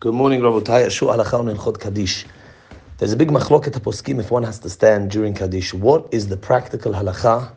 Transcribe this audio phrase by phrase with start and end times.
[0.00, 2.24] Good morning, Chod Kaddish.
[2.98, 5.74] There's a big machloket poskim if one has to stand during Kaddish.
[5.74, 7.50] What is the practical halacha?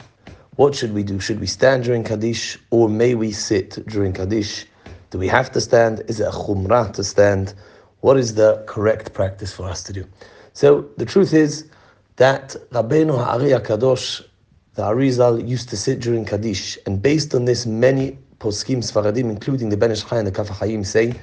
[0.55, 1.19] What should we do?
[1.19, 4.65] Should we stand during Kaddish or may we sit during Kaddish?
[5.11, 6.01] Do we have to stand?
[6.07, 7.53] Is it a chumrah to stand?
[7.99, 10.07] What is the correct practice for us to do?
[10.53, 11.69] So the truth is
[12.15, 14.25] that Rabbeinu Ha'ari Kadosh,
[14.73, 19.69] the Arizal, used to sit during Kaddish, and based on this, many poskim Sfaradim, including
[19.69, 21.13] the Ben and the Kaf HaChaim, say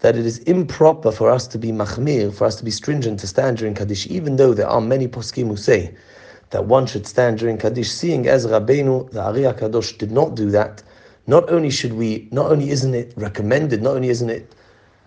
[0.00, 3.26] that it is improper for us to be machmir, for us to be stringent to
[3.26, 5.94] stand during Kaddish, even though there are many poskim who say
[6.50, 10.50] that one should stand during Kaddish, seeing as Rabbeinu, the Ari Kadosh, did not do
[10.50, 10.82] that.
[11.26, 14.52] Not only should we, not only isn't it recommended, not only isn't it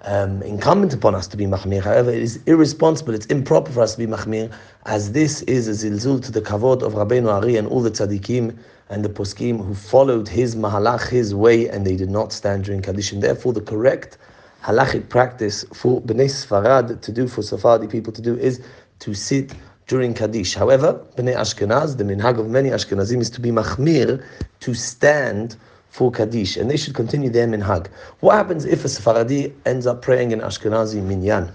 [0.03, 3.95] um, incumbent upon us to be machmir, however, it is irresponsible, it's improper for us
[3.95, 4.53] to be machmir,
[4.85, 8.55] as this is a zilzul to the kavod of Rabbeinu Ari and all the tzaddikim
[8.89, 12.81] and the poskim who followed his mahalach, his way, and they did not stand during
[12.81, 13.11] Kaddish.
[13.11, 14.17] And therefore, the correct
[14.63, 18.61] halachic practice for Bnei Sfarad to do, for Sephardi people to do, is
[18.99, 19.53] to sit
[19.87, 20.55] during Kaddish.
[20.55, 24.23] However, Bnei Ashkenaz, the minhag of many Ashkenazim is to be machmir,
[24.61, 25.57] to stand
[25.89, 27.87] for Kaddish, and they should continue their minhag.
[28.21, 31.51] What happens if a Sephardi ends up praying in Ashkenazi minyan?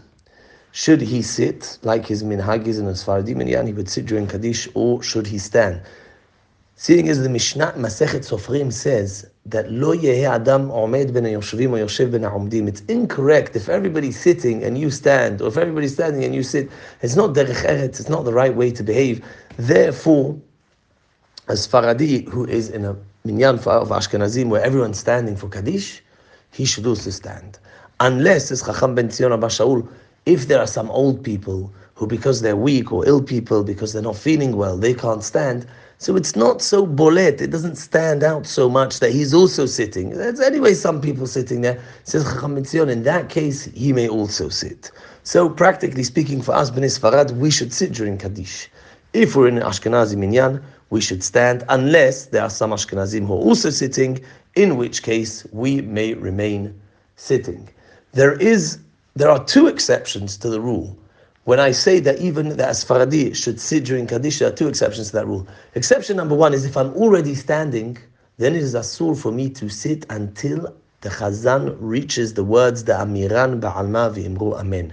[0.72, 3.66] Should he sit like his minhag is in a Sephardi minyan?
[3.66, 5.80] He would sit during Kaddish, or should he stand?
[6.80, 11.84] Seeing as the Mishnah Masechet Sofrim says that lo yehe adam omed ben yoshvim or
[11.84, 12.68] yoshev ben omdim.
[12.68, 16.70] It's incorrect if everybody's sitting and you stand, or if everybody's standing and you sit.
[17.02, 17.98] It's not derech eretz.
[17.98, 19.26] It's not the right way to behave.
[19.56, 20.38] Therefore,
[21.48, 26.00] as Sfaradi who is in a minyan of Ashkenazim where everyone's standing for Kaddish,
[26.52, 27.58] he should also stand.
[27.98, 29.88] Unless, as Chacham ben Zion Abba Shaul,
[30.26, 34.00] if there are some old people who, because they're weak or ill people, because they're
[34.00, 35.66] not feeling well, they can't stand,
[36.00, 40.10] so it's not so bolet, it doesn't stand out so much that he's also sitting.
[40.10, 41.82] There's anyway some people sitting there.
[42.04, 44.92] Says Chacham in that case, he may also sit.
[45.24, 48.70] So practically speaking, for us, Bnei Sfarad, we should sit during Kaddish.
[49.12, 53.44] If we're in Ashkenazi Minyan, we should stand, unless there are some Ashkenazim who are
[53.48, 54.20] also sitting,
[54.54, 56.80] in which case we may remain
[57.16, 57.68] sitting.
[58.12, 58.78] There is,
[59.16, 60.96] there are two exceptions to the rule.
[61.48, 65.06] When I say that even the Asfaradi should sit during Kaddish, there are two exceptions
[65.06, 65.48] to that rule.
[65.74, 67.96] Exception number one is if I'm already standing,
[68.36, 72.92] then it is asur for me to sit until the Chazan reaches the words the
[72.92, 74.92] Amiran ba'alma v'imru amen.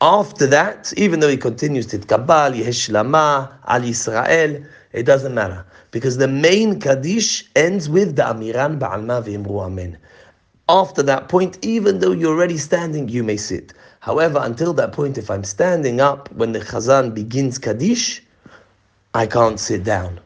[0.00, 5.66] After that, even though he continues to Kabal, Yeheshlama, Al Yisrael, it doesn't matter.
[5.90, 9.98] Because the main Kaddish ends with the Amiran ba'alma v'imru amen.
[10.70, 13.72] After that point, even though you're already standing, you may sit.
[13.98, 18.22] However, until that point, if I'm standing up when the Chazan begins Kaddish,
[19.12, 20.20] I can't sit down.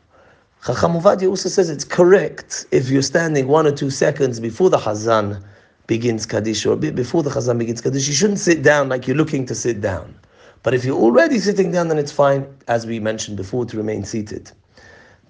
[0.67, 4.77] Chacham Ovadia also says it's correct if you're standing one or two seconds before the
[4.77, 5.43] Chazan
[5.87, 9.47] begins Kaddish or before the Chazan begins Kaddish, you shouldn't sit down like you're looking
[9.47, 10.15] to sit down.
[10.63, 14.05] But if you're already sitting down, then it's fine, as we mentioned before, to remain
[14.05, 14.53] seated.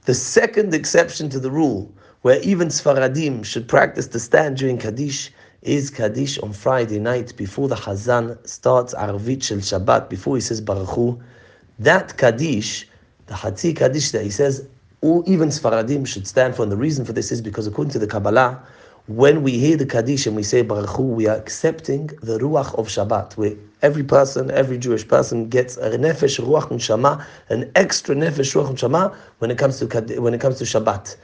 [0.07, 5.31] The second exception to the rule, where even Sfaradim should practice to stand during Kaddish,
[5.61, 10.62] is Kaddish on Friday night before the Hazan starts Arvit Shel Shabbat, before he says
[10.62, 11.21] Barchu.
[11.79, 12.89] That Kaddish,
[13.27, 14.67] the Hatzi Kaddish that he says,
[15.03, 16.62] all, even Sfaradim should stand for.
[16.62, 18.67] And the reason for this is because according to the Kabbalah,
[19.06, 22.89] when we hear the Kaddish and we say Barchu, we are accepting the Ruach of
[22.89, 23.53] Shabbat, where
[23.83, 29.15] every person, every Jewish person gets a Nefesh Ruach Neshama, an extra Nefesh Ruach Neshama
[29.41, 29.87] when it comes to
[30.23, 31.17] when it comes to Shabbat.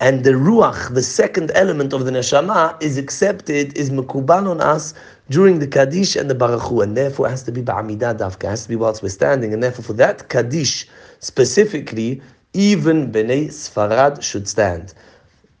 [0.00, 4.94] And the ruach, the second element of the neshama, is accepted, is mekubal on us
[5.28, 8.68] during the kaddish and the barchu and therefore has to be ba'amidah davka, has to
[8.68, 10.86] be whilst we're standing, and therefore for that kaddish
[11.18, 12.22] specifically,
[12.52, 14.94] even bnei Sfarad should stand.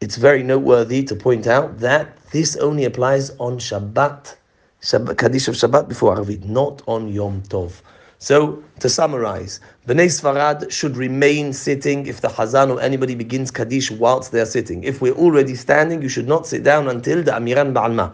[0.00, 4.36] It's very noteworthy to point out that this only applies on Shabbat,
[4.82, 7.72] Shabbat kaddish of Shabbat before Arvit, not on Yom Tov.
[8.20, 13.92] So, to summarize, Bnei Sfarad should remain sitting if the Hazan or anybody begins Kaddish
[13.92, 14.82] whilst they are sitting.
[14.82, 18.12] If we're already standing, you should not sit down until the Amiran Ba'alma.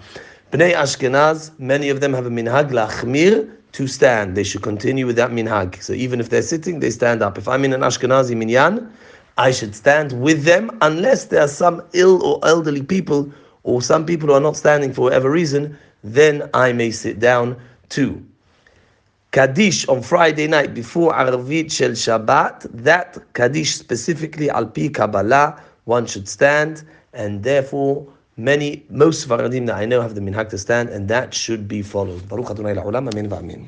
[0.53, 4.37] Bnei Ashkenaz, many of them have a minhag lachmir to stand.
[4.37, 5.83] They should continue with that minhag.
[5.83, 7.39] So even if they're sitting, they stand up.
[7.39, 8.93] If I'm in an Ashkenazi minyan,
[9.39, 14.05] I should stand with them unless there are some ill or elderly people or some
[14.05, 17.57] people who are not standing for whatever reason, then I may sit down
[17.89, 18.23] too.
[19.35, 26.07] Kaddish on Friday night before Arvit Shel Shabbat, that Kaddish specifically al pi Kabbalah, one
[26.07, 30.91] should stand, and therefore many, most Sfaradim that I know have the minhag to stand,
[30.91, 32.29] and that should be followed.
[32.29, 33.67] Baruch Adonai La'olam, Amen v'Amen.